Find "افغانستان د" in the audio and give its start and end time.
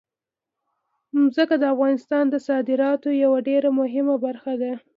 1.73-2.35